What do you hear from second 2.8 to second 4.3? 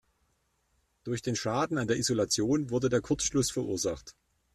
der Kurzschluss verursacht.